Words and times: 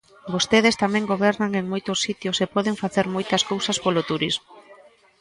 Vostedes 0.33 0.79
tamén 0.83 1.09
gobernan 1.13 1.51
en 1.59 1.65
moitos 1.73 1.97
sitios 2.05 2.37
e 2.43 2.51
poden 2.55 2.75
facer 2.83 3.05
moitas 3.15 3.45
cousas 3.51 3.77
polo 3.85 4.05
turismo. 4.09 4.47